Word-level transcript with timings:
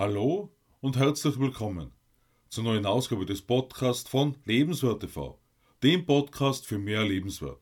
Hallo 0.00 0.50
und 0.80 0.96
herzlich 0.96 1.38
willkommen 1.38 1.92
zur 2.48 2.64
neuen 2.64 2.86
Ausgabe 2.86 3.26
des 3.26 3.42
Podcasts 3.42 4.08
von 4.08 4.34
Lebenswert 4.46 5.00
TV, 5.02 5.38
dem 5.82 6.06
Podcast 6.06 6.64
für 6.64 6.78
mehr 6.78 7.04
Lebenswert. 7.04 7.60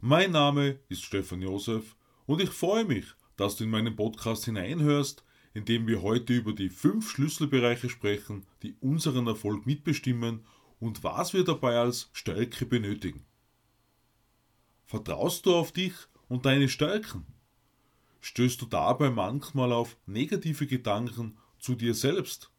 Mein 0.00 0.32
Name 0.32 0.80
ist 0.88 1.04
Stefan 1.04 1.42
Josef 1.42 1.94
und 2.26 2.42
ich 2.42 2.50
freue 2.50 2.84
mich, 2.84 3.04
dass 3.36 3.54
du 3.54 3.62
in 3.62 3.70
meinen 3.70 3.94
Podcast 3.94 4.46
hineinhörst, 4.46 5.22
in 5.52 5.64
dem 5.64 5.86
wir 5.86 6.02
heute 6.02 6.32
über 6.32 6.54
die 6.54 6.70
fünf 6.70 7.08
Schlüsselbereiche 7.08 7.88
sprechen, 7.88 8.44
die 8.64 8.74
unseren 8.80 9.28
Erfolg 9.28 9.64
mitbestimmen 9.64 10.44
und 10.80 11.04
was 11.04 11.34
wir 11.34 11.44
dabei 11.44 11.78
als 11.78 12.10
Stärke 12.14 12.66
benötigen. 12.66 13.24
Vertraust 14.86 15.46
du 15.46 15.54
auf 15.54 15.70
dich 15.70 15.94
und 16.26 16.46
deine 16.46 16.68
Stärken? 16.68 17.24
Stößt 18.22 18.60
du 18.60 18.66
dabei 18.66 19.10
manchmal 19.10 19.70
auf 19.70 19.96
negative 20.06 20.66
Gedanken 20.66 21.38
zu 21.64 21.74
dir 21.74 21.94
selbst? 21.94 22.50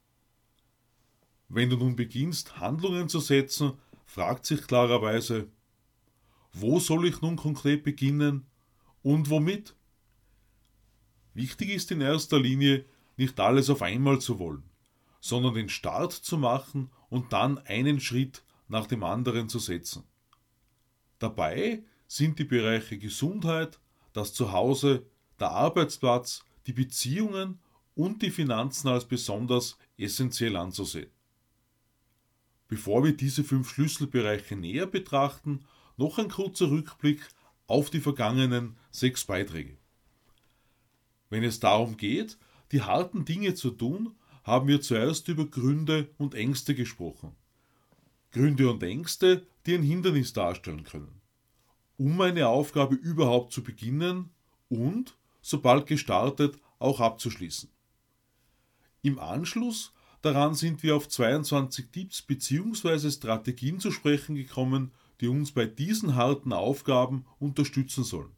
Wenn 1.48 1.70
du 1.70 1.78
nun 1.78 1.96
beginnst, 1.96 2.58
Handlungen 2.58 3.08
zu 3.08 3.20
setzen, 3.20 3.74
fragt 4.08 4.48
sich 4.48 4.66
klarerweise, 4.66 5.48
wo 6.54 6.80
soll 6.80 7.08
ich 7.08 7.22
nun 7.22 7.36
konkret 7.36 7.84
beginnen 7.84 8.48
und 9.04 9.30
womit? 9.30 9.76
Wichtig 11.36 11.70
ist 11.70 11.92
in 11.92 12.02
erster 12.02 12.40
Linie, 12.40 12.86
nicht 13.16 13.40
alles 13.40 13.70
auf 13.70 13.84
einmal 13.84 14.20
zu 14.20 14.40
wollen, 14.40 14.64
sondern 15.22 15.54
den 15.54 15.70
Start 15.70 16.12
zu 16.12 16.40
machen 16.40 16.90
und 17.10 17.32
dann 17.32 17.60
einen 17.60 18.00
Schritt 18.00 18.44
nach 18.68 18.88
dem 18.88 19.04
anderen 19.04 19.50
zu 19.50 19.60
setzen. 19.60 20.04
Dabei 21.20 21.84
sind 22.08 22.40
die 22.40 22.44
Bereiche 22.44 22.98
Gesundheit, 22.98 23.80
das 24.14 24.34
Zuhause, 24.34 25.06
der 25.40 25.52
Arbeitsplatz, 25.52 26.44
die 26.66 26.74
Beziehungen 26.74 27.60
und 27.96 28.22
die 28.22 28.32
Finanzen 28.32 28.90
als 28.90 29.06
besonders 29.06 29.78
essentiell 29.98 30.56
anzusehen. 30.56 31.10
Bevor 32.68 33.04
wir 33.04 33.16
diese 33.16 33.44
fünf 33.44 33.70
Schlüsselbereiche 33.70 34.56
näher 34.56 34.88
betrachten, 34.88 35.66
noch 35.98 36.18
ein 36.18 36.30
kurzer 36.30 36.70
Rückblick 36.70 37.28
auf 37.68 37.90
die 37.90 38.02
vergangenen 38.02 38.76
sechs 38.92 39.24
Beiträge. 39.24 39.78
Wenn 41.30 41.44
es 41.44 41.60
darum 41.60 41.98
geht, 41.98 42.38
die 42.72 42.82
harten 42.82 43.26
Dinge 43.26 43.54
zu 43.54 43.72
tun, 43.72 44.16
haben 44.44 44.68
wir 44.68 44.82
zuerst 44.82 45.28
über 45.28 45.46
Gründe 45.46 46.10
und 46.18 46.36
Ängste 46.36 46.76
gesprochen. 46.76 47.36
Gründe 48.32 48.70
und 48.70 48.84
Ängste, 48.84 49.48
die 49.66 49.76
ein 49.76 49.84
Hindernis 49.84 50.34
darstellen 50.34 50.84
können. 50.84 51.22
Um 51.98 52.20
eine 52.22 52.48
Aufgabe 52.48 52.96
überhaupt 52.96 53.54
zu 53.54 53.64
beginnen 53.64 54.30
und, 54.70 55.16
sobald 55.42 55.88
gestartet, 55.88 56.60
auch 56.78 57.00
abzuschließen. 57.00 57.70
Im 59.06 59.20
Anschluss 59.20 59.94
daran 60.24 60.56
sind 60.56 60.82
wir 60.82 60.96
auf 60.96 61.08
22 61.08 61.92
Tipps 61.92 62.24
bzw. 62.24 63.12
Strategien 63.12 63.80
zu 63.80 63.92
sprechen 63.92 64.34
gekommen, 64.34 64.92
die 65.22 65.28
uns 65.28 65.52
bei 65.52 65.68
diesen 65.68 66.16
harten 66.16 66.52
Aufgaben 66.52 67.28
unterstützen 67.38 68.04
sollen. 68.04 68.36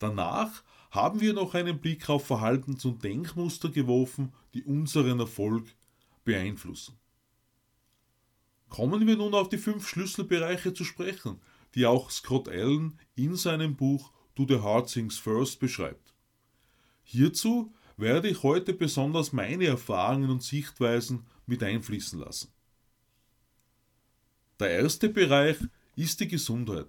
Danach 0.00 0.64
haben 0.90 1.20
wir 1.20 1.32
noch 1.32 1.54
einen 1.54 1.78
Blick 1.78 2.10
auf 2.10 2.26
Verhaltens- 2.26 2.84
und 2.84 3.04
Denkmuster 3.04 3.68
geworfen, 3.68 4.32
die 4.52 4.64
unseren 4.64 5.20
Erfolg 5.20 5.76
beeinflussen. 6.24 6.98
Kommen 8.68 9.06
wir 9.06 9.16
nun 9.16 9.32
auf 9.32 9.48
die 9.48 9.58
fünf 9.58 9.86
Schlüsselbereiche 9.86 10.74
zu 10.74 10.82
sprechen, 10.82 11.40
die 11.76 11.86
auch 11.86 12.10
Scott 12.10 12.48
Allen 12.48 12.98
in 13.14 13.36
seinem 13.36 13.76
Buch 13.76 14.10
Do 14.34 14.44
the 14.44 14.58
Hard 14.58 14.92
Things 14.92 15.18
First 15.18 15.60
beschreibt. 15.60 16.12
Hierzu 17.04 17.72
werde 17.96 18.28
ich 18.28 18.42
heute 18.42 18.72
besonders 18.72 19.32
meine 19.32 19.66
Erfahrungen 19.66 20.30
und 20.30 20.42
Sichtweisen 20.42 21.26
mit 21.46 21.62
einfließen 21.62 22.18
lassen. 22.18 22.52
Der 24.60 24.70
erste 24.70 25.08
Bereich 25.08 25.56
ist 25.96 26.20
die 26.20 26.28
Gesundheit, 26.28 26.86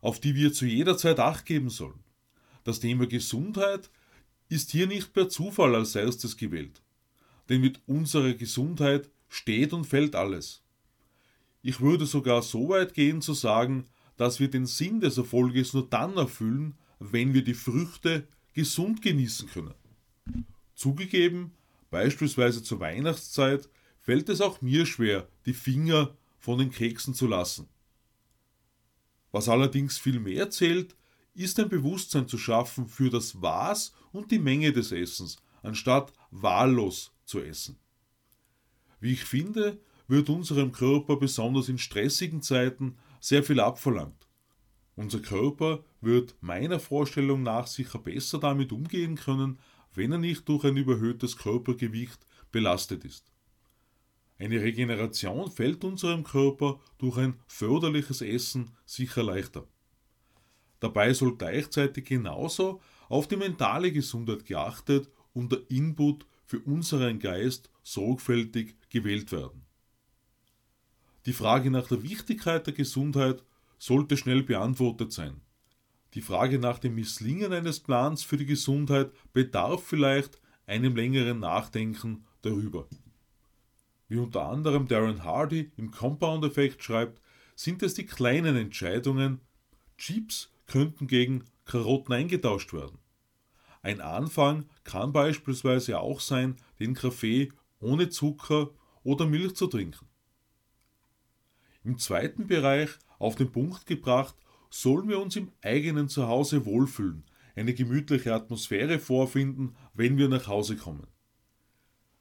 auf 0.00 0.20
die 0.20 0.34
wir 0.34 0.52
zu 0.52 0.66
jeder 0.66 0.96
Zeit 0.96 1.20
Acht 1.20 1.46
geben 1.46 1.70
sollen. 1.70 2.00
Das 2.64 2.80
Thema 2.80 3.06
Gesundheit 3.06 3.90
ist 4.48 4.70
hier 4.70 4.86
nicht 4.86 5.12
per 5.12 5.28
Zufall 5.28 5.74
als 5.74 5.94
erstes 5.94 6.36
gewählt, 6.36 6.82
denn 7.48 7.60
mit 7.60 7.80
unserer 7.86 8.34
Gesundheit 8.34 9.10
steht 9.28 9.72
und 9.72 9.84
fällt 9.84 10.14
alles. 10.14 10.62
Ich 11.62 11.80
würde 11.80 12.06
sogar 12.06 12.42
so 12.42 12.68
weit 12.68 12.94
gehen 12.94 13.22
zu 13.22 13.32
sagen, 13.32 13.86
dass 14.16 14.40
wir 14.40 14.48
den 14.48 14.66
Sinn 14.66 15.00
des 15.00 15.18
Erfolges 15.18 15.72
nur 15.72 15.88
dann 15.88 16.16
erfüllen, 16.16 16.74
wenn 16.98 17.34
wir 17.34 17.42
die 17.42 17.54
Früchte 17.54 18.26
gesund 18.52 19.02
genießen 19.02 19.48
können. 19.48 19.74
Zugegeben, 20.74 21.52
beispielsweise 21.90 22.62
zur 22.62 22.80
Weihnachtszeit 22.80 23.68
fällt 24.00 24.28
es 24.28 24.40
auch 24.40 24.60
mir 24.60 24.86
schwer, 24.86 25.28
die 25.46 25.54
Finger 25.54 26.16
von 26.38 26.58
den 26.58 26.70
Keksen 26.70 27.14
zu 27.14 27.26
lassen. 27.26 27.68
Was 29.32 29.48
allerdings 29.48 29.98
viel 29.98 30.20
mehr 30.20 30.50
zählt, 30.50 30.94
ist 31.34 31.58
ein 31.58 31.68
Bewusstsein 31.68 32.28
zu 32.28 32.38
schaffen 32.38 32.86
für 32.86 33.10
das 33.10 33.40
Was 33.42 33.92
und 34.12 34.30
die 34.30 34.38
Menge 34.38 34.72
des 34.72 34.92
Essens, 34.92 35.38
anstatt 35.62 36.12
wahllos 36.30 37.12
zu 37.24 37.40
essen. 37.40 37.78
Wie 39.00 39.12
ich 39.12 39.24
finde, 39.24 39.80
wird 40.06 40.28
unserem 40.28 40.72
Körper 40.72 41.16
besonders 41.16 41.68
in 41.68 41.78
stressigen 41.78 42.42
Zeiten 42.42 42.96
sehr 43.20 43.42
viel 43.42 43.58
abverlangt. 43.58 44.28
Unser 44.96 45.20
Körper 45.20 45.82
wird 46.00 46.36
meiner 46.40 46.78
Vorstellung 46.78 47.42
nach 47.42 47.66
sicher 47.66 47.98
besser 47.98 48.38
damit 48.38 48.70
umgehen 48.70 49.16
können, 49.16 49.58
wenn 49.94 50.12
er 50.12 50.18
nicht 50.18 50.48
durch 50.48 50.64
ein 50.64 50.76
überhöhtes 50.76 51.36
Körpergewicht 51.36 52.26
belastet 52.52 53.04
ist. 53.04 53.32
Eine 54.38 54.60
Regeneration 54.60 55.50
fällt 55.50 55.84
unserem 55.84 56.24
Körper 56.24 56.80
durch 56.98 57.16
ein 57.18 57.38
förderliches 57.46 58.20
Essen 58.20 58.70
sicher 58.84 59.22
leichter. 59.22 59.66
Dabei 60.80 61.14
soll 61.14 61.36
gleichzeitig 61.36 62.04
genauso 62.04 62.80
auf 63.08 63.28
die 63.28 63.36
mentale 63.36 63.92
Gesundheit 63.92 64.44
geachtet 64.44 65.08
und 65.32 65.52
der 65.52 65.62
Input 65.70 66.26
für 66.44 66.60
unseren 66.60 67.18
Geist 67.18 67.70
sorgfältig 67.82 68.76
gewählt 68.90 69.32
werden. 69.32 69.64
Die 71.26 71.32
Frage 71.32 71.70
nach 71.70 71.88
der 71.88 72.02
Wichtigkeit 72.02 72.66
der 72.66 72.74
Gesundheit 72.74 73.42
sollte 73.78 74.16
schnell 74.16 74.42
beantwortet 74.42 75.12
sein. 75.12 75.40
Die 76.14 76.22
Frage 76.22 76.60
nach 76.60 76.78
dem 76.78 76.94
Misslingen 76.94 77.52
eines 77.52 77.80
Plans 77.80 78.22
für 78.22 78.36
die 78.36 78.46
Gesundheit 78.46 79.10
bedarf 79.32 79.82
vielleicht 79.82 80.40
einem 80.64 80.94
längeren 80.94 81.40
Nachdenken 81.40 82.24
darüber. 82.42 82.86
Wie 84.06 84.18
unter 84.18 84.46
anderem 84.48 84.86
Darren 84.86 85.24
Hardy 85.24 85.72
im 85.76 85.90
Compound-Effekt 85.90 86.84
schreibt, 86.84 87.20
sind 87.56 87.82
es 87.82 87.94
die 87.94 88.06
kleinen 88.06 88.56
Entscheidungen, 88.56 89.40
Chips 89.98 90.52
könnten 90.66 91.08
gegen 91.08 91.44
Karotten 91.64 92.14
eingetauscht 92.14 92.72
werden. 92.72 92.98
Ein 93.82 94.00
Anfang 94.00 94.66
kann 94.84 95.12
beispielsweise 95.12 95.98
auch 95.98 96.20
sein, 96.20 96.56
den 96.78 96.94
Kaffee 96.94 97.52
ohne 97.80 98.08
Zucker 98.08 98.70
oder 99.02 99.26
Milch 99.26 99.56
zu 99.56 99.66
trinken. 99.66 100.06
Im 101.82 101.98
zweiten 101.98 102.46
Bereich, 102.46 102.90
auf 103.18 103.34
den 103.34 103.52
Punkt 103.52 103.86
gebracht, 103.86 104.34
sollen 104.74 105.08
wir 105.08 105.20
uns 105.20 105.36
im 105.36 105.52
eigenen 105.62 106.08
Zuhause 106.08 106.66
wohlfühlen, 106.66 107.22
eine 107.54 107.74
gemütliche 107.74 108.34
Atmosphäre 108.34 108.98
vorfinden, 108.98 109.76
wenn 109.94 110.18
wir 110.18 110.28
nach 110.28 110.48
Hause 110.48 110.76
kommen. 110.76 111.06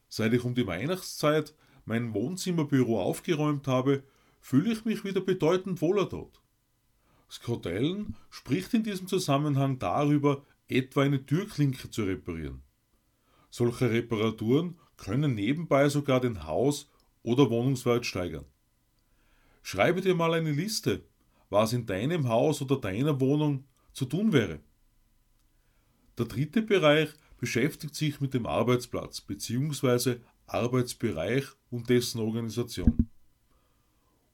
Seit 0.08 0.34
ich 0.34 0.44
um 0.44 0.54
die 0.54 0.68
Weihnachtszeit 0.68 1.56
mein 1.86 2.14
Wohnzimmerbüro 2.14 3.02
aufgeräumt 3.02 3.68
habe, 3.68 4.04
fühle 4.40 4.72
ich 4.72 4.86
mich 4.86 5.04
wieder 5.04 5.22
bedeutend 5.22 5.82
wohler 5.82 6.06
dort. 6.06 6.44
Scott 7.28 7.66
Allen 7.66 8.16
spricht 8.30 8.76
in 8.76 8.84
diesem 8.84 9.08
Zusammenhang 9.08 9.80
darüber, 9.80 10.46
etwa 10.68 11.02
eine 11.02 11.26
Türklinke 11.26 11.90
zu 11.90 12.04
reparieren. 12.04 12.62
Solche 13.50 13.90
Reparaturen 13.90 14.78
können 14.98 15.34
nebenbei 15.34 15.90
sogar 15.90 16.22
den 16.22 16.44
Haus- 16.44 16.92
oder 17.24 17.50
Wohnungswert 17.50 18.06
steigern. 18.06 18.46
Schreibe 19.64 20.02
dir 20.02 20.14
mal 20.14 20.36
eine 20.36 20.52
Liste, 20.52 21.04
was 21.54 21.72
in 21.72 21.86
deinem 21.86 22.28
Haus 22.28 22.62
oder 22.62 22.78
deiner 22.78 23.22
Wohnung 23.22 23.64
zu 23.94 24.06
tun 24.06 24.34
wäre. 24.34 24.60
Der 26.18 26.26
dritte 26.26 26.62
Bereich 26.62 27.10
beschäftigt 27.40 27.96
sich 27.96 28.20
mit 28.20 28.34
dem 28.34 28.46
Arbeitsplatz 28.46 29.22
bzw. 29.22 30.18
Arbeitsbereich 30.48 31.46
und 31.72 31.90
dessen 31.90 32.20
Organisation. 32.20 33.10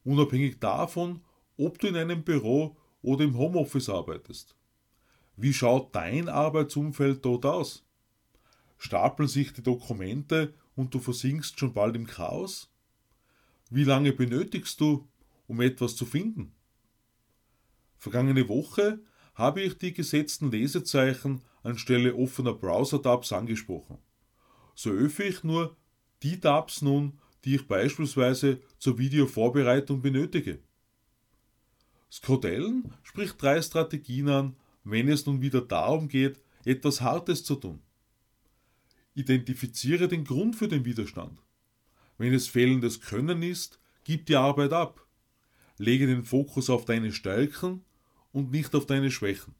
Unabhängig 0.03 0.59
davon, 0.59 1.21
ob 1.57 1.77
du 1.79 1.87
in 1.87 1.95
einem 1.95 2.23
Büro 2.23 2.75
oder 3.01 3.23
im 3.23 3.37
Homeoffice 3.37 3.89
arbeitest. 3.89 4.55
Wie 5.35 5.53
schaut 5.53 5.95
dein 5.95 6.27
Arbeitsumfeld 6.27 7.23
dort 7.23 7.45
aus? 7.45 7.85
Stapeln 8.77 9.27
sich 9.27 9.53
die 9.53 9.63
Dokumente 9.63 10.53
und 10.75 10.93
du 10.93 10.99
versinkst 10.99 11.59
schon 11.59 11.73
bald 11.73 11.95
im 11.95 12.07
Chaos? 12.07 12.69
Wie 13.69 13.83
lange 13.83 14.13
benötigst 14.13 14.79
du, 14.81 15.07
um 15.47 15.61
etwas 15.61 15.95
zu 15.95 16.05
finden? 16.05 16.53
Vergangene 17.99 18.47
Woche 18.47 18.99
habe 19.35 19.61
ich 19.61 19.77
die 19.77 19.93
gesetzten 19.93 20.51
Lesezeichen 20.51 21.41
anstelle 21.63 22.15
offener 22.15 22.53
Browser-Tabs 22.53 23.33
angesprochen. 23.33 23.97
so 24.73 24.91
öffne 24.91 25.25
ich 25.25 25.43
nur 25.43 25.75
die 26.23 26.39
Tabs 26.39 26.81
nun, 26.81 27.19
die 27.43 27.55
ich 27.55 27.67
beispielsweise 27.67 28.61
zur 28.77 28.97
Videovorbereitung 28.97 30.01
benötige. 30.01 30.59
Skrodellen 32.09 32.93
spricht 33.03 33.41
drei 33.41 33.61
Strategien 33.61 34.29
an, 34.29 34.55
wenn 34.85 35.09
es 35.09 35.25
nun 35.25 35.41
wieder 35.41 35.61
darum 35.61 36.07
geht, 36.07 36.41
etwas 36.63 37.01
Hartes 37.01 37.43
zu 37.43 37.55
tun. 37.55 37.81
Identifiziere 39.13 40.07
den 40.07 40.23
Grund 40.23 40.55
für 40.55 40.69
den 40.69 40.85
Widerstand. 40.85 41.41
Wenn 42.17 42.33
es 42.33 42.47
fehlendes 42.47 43.01
Können 43.01 43.43
ist, 43.43 43.79
gib 44.05 44.25
die 44.25 44.37
Arbeit 44.37 44.71
ab. 44.71 45.05
Lege 45.77 46.07
den 46.07 46.23
Fokus 46.23 46.69
auf 46.69 46.85
deine 46.85 47.11
Stärken 47.11 47.83
und 48.31 48.51
nicht 48.51 48.75
auf 48.75 48.85
deine 48.85 49.11
Schwächen. 49.11 49.55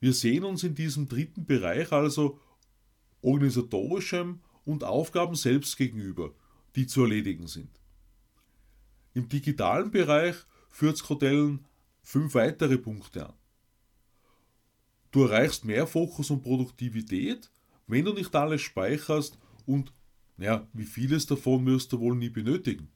Wir 0.00 0.14
sehen 0.14 0.44
uns 0.44 0.64
in 0.64 0.74
diesem 0.74 1.08
dritten 1.08 1.44
Bereich 1.44 1.92
also 1.92 2.38
organisatorischem 3.22 4.40
und 4.64 4.84
Aufgaben 4.84 5.34
selbst 5.34 5.76
gegenüber, 5.76 6.32
die 6.74 6.86
zu 6.86 7.02
erledigen 7.02 7.46
sind. 7.46 7.70
Im 9.12 9.28
digitalen 9.28 9.90
Bereich 9.90 10.36
führt 10.70 10.96
Skrodellen 10.96 11.66
fünf 12.02 12.34
weitere 12.34 12.78
Punkte 12.78 13.26
an. 13.28 13.34
Du 15.10 15.24
erreichst 15.24 15.64
mehr 15.64 15.86
Fokus 15.86 16.30
und 16.30 16.42
Produktivität, 16.42 17.50
wenn 17.86 18.04
du 18.04 18.12
nicht 18.12 18.34
alles 18.34 18.62
speicherst 18.62 19.38
und, 19.66 19.92
ja, 20.38 20.66
wie 20.72 20.84
vieles 20.84 21.26
davon 21.26 21.66
wirst 21.66 21.92
du 21.92 21.98
wohl 21.98 22.14
nie 22.14 22.30
benötigen. 22.30 22.88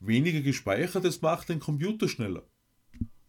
Weniger 0.00 0.40
gespeichertes 0.40 1.22
macht 1.22 1.48
den 1.48 1.60
Computer 1.60 2.08
schneller. 2.08 2.42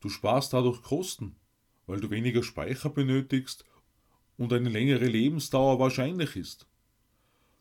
Du 0.03 0.09
sparst 0.09 0.51
dadurch 0.51 0.81
Kosten, 0.81 1.37
weil 1.85 2.01
du 2.01 2.09
weniger 2.09 2.43
Speicher 2.43 2.89
benötigst 2.89 3.63
und 4.35 4.51
eine 4.51 4.67
längere 4.67 5.05
Lebensdauer 5.05 5.79
wahrscheinlich 5.79 6.35
ist. 6.35 6.67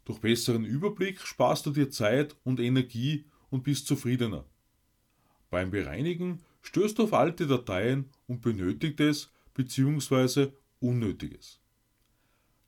Durch 0.05 0.19
besseren 0.19 0.65
Überblick 0.65 1.21
sparst 1.21 1.67
du 1.67 1.71
dir 1.71 1.89
Zeit 1.89 2.35
und 2.43 2.59
Energie 2.59 3.27
und 3.51 3.63
bist 3.63 3.87
zufriedener. 3.87 4.45
Beim 5.51 5.71
Bereinigen 5.71 6.43
stößt 6.63 6.99
du 6.99 7.05
auf 7.05 7.15
alte 7.15 7.47
Dateien 7.47 8.11
und 8.27 8.43
benötigtes 8.43 9.31
bzw. 9.55 10.49
Unnötiges. 10.81 11.61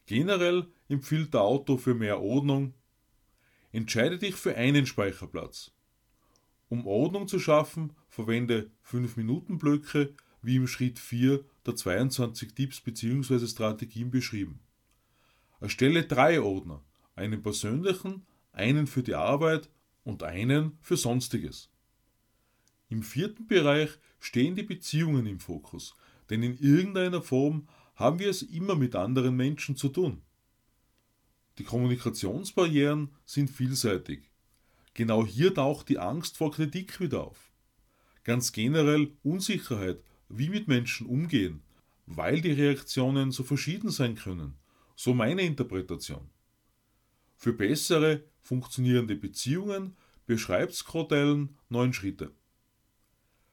Generell 0.06 0.68
empfiehlt 0.88 1.34
der 1.34 1.40
Autor 1.40 1.80
für 1.80 1.94
mehr 1.94 2.20
Ordnung. 2.20 2.74
Entscheide 3.72 4.18
dich 4.18 4.36
für 4.36 4.54
einen 4.54 4.86
Speicherplatz. 4.86 5.73
Um 6.74 6.88
Ordnung 6.88 7.28
zu 7.28 7.38
schaffen, 7.38 7.92
verwende 8.08 8.68
5-Minuten-Blöcke, 8.90 10.12
wie 10.42 10.56
im 10.56 10.66
Schritt 10.66 10.98
4 10.98 11.44
der 11.64 11.76
22 11.76 12.52
Tipps 12.52 12.80
bzw. 12.80 13.46
Strategien 13.46 14.10
beschrieben. 14.10 14.58
Erstelle 15.60 16.02
drei 16.02 16.40
Ordner, 16.40 16.82
einen 17.14 17.44
persönlichen, 17.44 18.26
einen 18.50 18.88
für 18.88 19.04
die 19.04 19.14
Arbeit 19.14 19.70
und 20.02 20.24
einen 20.24 20.76
für 20.80 20.96
Sonstiges. 20.96 21.70
Im 22.88 23.04
vierten 23.04 23.46
Bereich 23.46 23.90
stehen 24.18 24.56
die 24.56 24.64
Beziehungen 24.64 25.26
im 25.26 25.38
Fokus, 25.38 25.94
denn 26.28 26.42
in 26.42 26.58
irgendeiner 26.58 27.22
Form 27.22 27.68
haben 27.94 28.18
wir 28.18 28.30
es 28.30 28.42
immer 28.42 28.74
mit 28.74 28.96
anderen 28.96 29.36
Menschen 29.36 29.76
zu 29.76 29.90
tun. 29.90 30.22
Die 31.58 31.64
Kommunikationsbarrieren 31.64 33.10
sind 33.24 33.48
vielseitig. 33.48 34.33
Genau 34.94 35.26
hier 35.26 35.52
taucht 35.52 35.88
die 35.88 35.98
Angst 35.98 36.36
vor 36.36 36.52
Kritik 36.52 37.00
wieder 37.00 37.24
auf. 37.24 37.52
Ganz 38.22 38.52
generell 38.52 39.12
Unsicherheit, 39.22 40.02
wie 40.28 40.48
mit 40.48 40.68
Menschen 40.68 41.06
umgehen, 41.06 41.62
weil 42.06 42.40
die 42.40 42.52
Reaktionen 42.52 43.32
so 43.32 43.42
verschieden 43.42 43.90
sein 43.90 44.14
können. 44.14 44.54
So 44.96 45.12
meine 45.12 45.42
Interpretation. 45.42 46.30
Für 47.36 47.52
bessere, 47.52 48.22
funktionierende 48.40 49.16
Beziehungen 49.16 49.96
beschreibt 50.26 50.74
Skrodellen 50.74 51.56
neun 51.68 51.92
Schritte. 51.92 52.30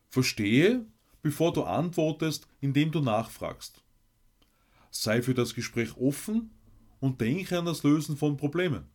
Verstehe, 0.09 0.85
bevor 1.21 1.53
du 1.53 1.63
antwortest, 1.63 2.47
indem 2.59 2.91
du 2.91 3.01
nachfragst. 3.01 3.83
Sei 4.91 5.21
für 5.21 5.33
das 5.33 5.55
Gespräch 5.55 5.97
offen 5.97 6.51
und 6.99 7.19
denke 7.19 7.57
an 7.57 7.65
das 7.65 7.83
Lösen 7.83 8.15
von 8.17 8.37
Problemen. 8.37 8.85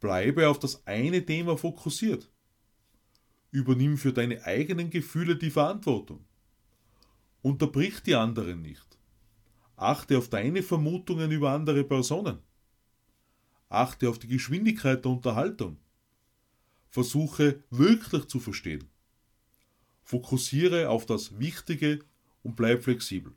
Bleibe 0.00 0.48
auf 0.48 0.58
das 0.58 0.86
eine 0.86 1.24
Thema 1.24 1.56
fokussiert. 1.56 2.30
Übernimm 3.50 3.96
für 3.96 4.12
deine 4.12 4.44
eigenen 4.44 4.90
Gefühle 4.90 5.36
die 5.36 5.50
Verantwortung. 5.50 6.24
Unterbrich 7.42 8.00
die 8.02 8.14
anderen 8.14 8.60
nicht. 8.62 8.98
Achte 9.76 10.18
auf 10.18 10.28
deine 10.28 10.62
Vermutungen 10.62 11.30
über 11.30 11.50
andere 11.52 11.84
Personen. 11.84 12.38
Achte 13.68 14.08
auf 14.08 14.18
die 14.18 14.28
Geschwindigkeit 14.28 15.04
der 15.04 15.12
Unterhaltung. 15.12 15.78
Versuche 16.90 17.62
wirklich 17.70 18.26
zu 18.26 18.40
verstehen. 18.40 18.88
Fokussiere 20.02 20.88
auf 20.88 21.04
das 21.04 21.38
Wichtige 21.38 22.00
und 22.42 22.56
bleib 22.56 22.84
flexibel. 22.84 23.32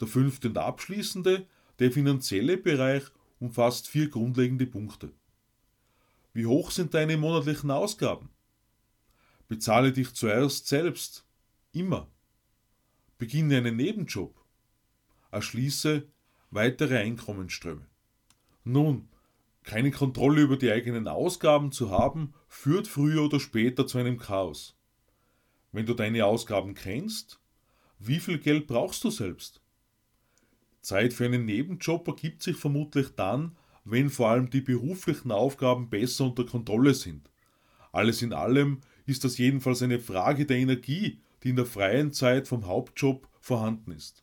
Der 0.00 0.08
fünfte 0.08 0.48
und 0.48 0.58
abschließende, 0.58 1.46
der 1.78 1.92
finanzielle 1.92 2.56
Bereich 2.56 3.04
umfasst 3.42 3.88
vier 3.88 4.08
grundlegende 4.08 4.66
Punkte. 4.66 5.12
Wie 6.32 6.46
hoch 6.46 6.70
sind 6.70 6.94
deine 6.94 7.16
monatlichen 7.16 7.72
Ausgaben? 7.72 8.30
Bezahle 9.48 9.92
dich 9.92 10.14
zuerst 10.14 10.68
selbst. 10.68 11.26
Immer. 11.72 12.08
Beginne 13.18 13.56
einen 13.56 13.76
Nebenjob. 13.76 14.40
Erschließe 15.32 16.06
weitere 16.50 16.98
Einkommensströme. 16.98 17.86
Nun, 18.62 19.08
keine 19.64 19.90
Kontrolle 19.90 20.42
über 20.42 20.56
die 20.56 20.70
eigenen 20.70 21.08
Ausgaben 21.08 21.72
zu 21.72 21.90
haben, 21.90 22.34
führt 22.46 22.86
früher 22.86 23.24
oder 23.24 23.40
später 23.40 23.88
zu 23.88 23.98
einem 23.98 24.18
Chaos. 24.18 24.76
Wenn 25.72 25.86
du 25.86 25.94
deine 25.94 26.26
Ausgaben 26.26 26.74
kennst, 26.74 27.40
wie 27.98 28.20
viel 28.20 28.38
Geld 28.38 28.68
brauchst 28.68 29.02
du 29.02 29.10
selbst? 29.10 29.61
Zeit 30.82 31.12
für 31.12 31.24
einen 31.24 31.44
Nebenjob 31.44 32.06
ergibt 32.08 32.42
sich 32.42 32.56
vermutlich 32.56 33.08
dann, 33.16 33.56
wenn 33.84 34.10
vor 34.10 34.28
allem 34.28 34.50
die 34.50 34.60
beruflichen 34.60 35.32
Aufgaben 35.32 35.88
besser 35.88 36.26
unter 36.26 36.44
Kontrolle 36.44 36.94
sind. 36.94 37.30
Alles 37.90 38.22
in 38.22 38.32
allem 38.32 38.80
ist 39.06 39.24
das 39.24 39.38
jedenfalls 39.38 39.82
eine 39.82 39.98
Frage 39.98 40.46
der 40.46 40.58
Energie, 40.58 41.20
die 41.42 41.50
in 41.50 41.56
der 41.56 41.66
freien 41.66 42.12
Zeit 42.12 42.46
vom 42.46 42.66
Hauptjob 42.66 43.28
vorhanden 43.40 43.92
ist. 43.92 44.22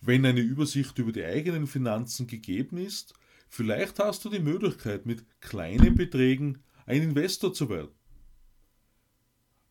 Wenn 0.00 0.24
eine 0.24 0.40
Übersicht 0.40 0.98
über 0.98 1.12
die 1.12 1.24
eigenen 1.24 1.66
Finanzen 1.66 2.26
gegeben 2.26 2.78
ist, 2.78 3.14
Vielleicht 3.52 3.98
hast 3.98 4.24
du 4.24 4.30
die 4.30 4.38
Möglichkeit, 4.38 5.06
mit 5.06 5.26
kleinen 5.40 5.96
Beträgen 5.96 6.62
ein 6.86 7.02
Investor 7.02 7.52
zu 7.52 7.68
werden. 7.68 7.90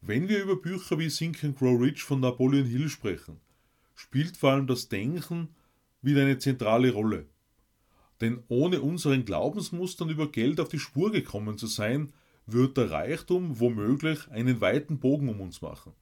Wenn 0.01 0.27
wir 0.27 0.43
über 0.43 0.57
Bücher 0.57 0.99
wie 0.99 1.07
Think 1.07 1.43
and 1.45 1.57
Grow 1.57 1.81
Rich 1.81 2.03
von 2.03 2.19
Napoleon 2.19 2.65
Hill 2.65 2.89
sprechen, 2.89 3.39
spielt 3.95 4.35
vor 4.35 4.51
allem 4.51 4.67
das 4.67 4.89
Denken 4.89 5.55
wieder 6.01 6.21
eine 6.21 6.37
zentrale 6.37 6.91
Rolle. 6.91 7.27
Denn 8.21 8.43
ohne 8.47 8.81
unseren 8.81 9.25
Glaubensmustern 9.25 10.09
über 10.09 10.31
Geld 10.31 10.59
auf 10.59 10.69
die 10.69 10.79
Spur 10.79 11.11
gekommen 11.11 11.57
zu 11.57 11.67
sein, 11.67 12.11
wird 12.45 12.77
der 12.77 12.91
Reichtum 12.91 13.59
womöglich 13.59 14.27
einen 14.29 14.59
weiten 14.61 14.99
Bogen 14.99 15.29
um 15.29 15.39
uns 15.39 15.61
machen. 15.61 15.93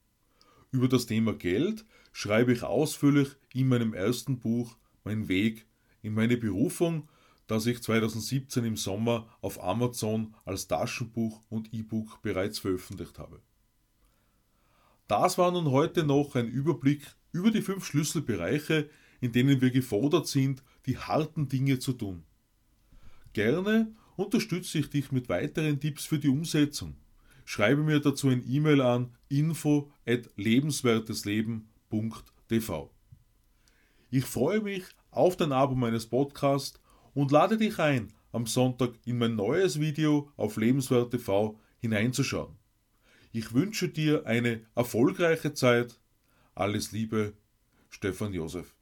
Über 0.70 0.88
das 0.88 1.06
Thema 1.06 1.32
Geld 1.34 1.84
schreibe 2.12 2.52
ich 2.52 2.62
ausführlich 2.62 3.28
in 3.52 3.68
meinem 3.68 3.94
ersten 3.94 4.38
Buch 4.38 4.76
Mein 5.04 5.28
Weg 5.28 5.66
in 6.02 6.14
meine 6.14 6.36
Berufung 6.36 7.08
das 7.48 7.66
ich 7.66 7.82
2017 7.82 8.64
im 8.64 8.76
Sommer 8.76 9.26
auf 9.40 9.62
Amazon 9.62 10.34
als 10.44 10.68
Taschenbuch 10.68 11.42
und 11.48 11.72
E-Book 11.72 12.22
bereits 12.22 12.60
veröffentlicht 12.60 13.18
habe. 13.18 13.40
Das 15.08 15.38
war 15.38 15.50
nun 15.50 15.70
heute 15.70 16.04
noch 16.04 16.36
ein 16.36 16.46
Überblick 16.46 17.06
über 17.32 17.50
die 17.50 17.62
fünf 17.62 17.86
Schlüsselbereiche, 17.86 18.90
in 19.20 19.32
denen 19.32 19.60
wir 19.60 19.70
gefordert 19.70 20.28
sind, 20.28 20.62
die 20.86 20.98
harten 20.98 21.48
Dinge 21.48 21.78
zu 21.78 21.92
tun. 21.92 22.24
Gerne 23.32 23.92
unterstütze 24.16 24.78
ich 24.78 24.90
dich 24.90 25.12
mit 25.12 25.28
weiteren 25.28 25.80
Tipps 25.80 26.04
für 26.04 26.18
die 26.18 26.28
Umsetzung. 26.28 26.96
Schreibe 27.44 27.82
mir 27.82 28.00
dazu 28.00 28.28
ein 28.28 28.44
E-Mail 28.46 28.80
an 28.80 29.12
info 29.28 29.90
at 30.06 30.28
lebenswertesleben.tv. 30.36 32.90
Ich 34.10 34.24
freue 34.24 34.60
mich 34.60 34.84
auf 35.10 35.36
dein 35.36 35.52
Abo 35.52 35.74
meines 35.74 36.06
Podcasts 36.06 36.80
und 37.14 37.30
lade 37.30 37.56
dich 37.56 37.78
ein, 37.78 38.12
am 38.32 38.46
Sonntag 38.46 38.94
in 39.04 39.18
mein 39.18 39.36
neues 39.36 39.80
Video 39.80 40.30
auf 40.36 40.56
Lebenswert 40.56 41.10
TV 41.10 41.58
hineinzuschauen. 41.78 42.56
Ich 43.32 43.52
wünsche 43.52 43.88
dir 43.88 44.26
eine 44.26 44.62
erfolgreiche 44.74 45.54
Zeit. 45.54 46.00
Alles 46.54 46.92
Liebe, 46.92 47.34
Stefan 47.90 48.32
Josef. 48.32 48.77